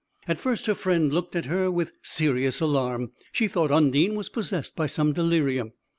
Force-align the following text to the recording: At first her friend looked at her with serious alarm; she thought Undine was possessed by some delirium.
At 0.27 0.39
first 0.39 0.65
her 0.65 0.73
friend 0.73 1.13
looked 1.13 1.35
at 1.35 1.45
her 1.45 1.69
with 1.69 1.93
serious 2.01 2.59
alarm; 2.59 3.11
she 3.31 3.47
thought 3.47 3.69
Undine 3.69 4.15
was 4.15 4.29
possessed 4.29 4.75
by 4.75 4.87
some 4.87 5.13
delirium. 5.13 5.73